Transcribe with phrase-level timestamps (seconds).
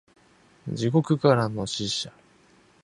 [0.67, 2.11] 地獄からの使者